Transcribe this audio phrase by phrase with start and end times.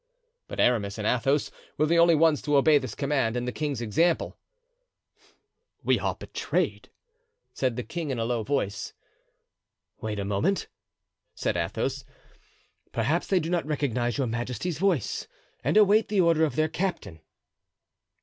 [0.47, 3.81] But Aramis and Athos were the only ones to obey this command and the king's
[3.81, 4.35] example.
[5.83, 6.89] "We are betrayed,"
[7.53, 8.93] said the king in a low voice.
[10.01, 10.65] "Wait a moment,"
[11.35, 12.03] said Athos,
[12.91, 15.27] "perhaps they do not recognize your majesty's voice,
[15.63, 17.19] and await the order of their captain."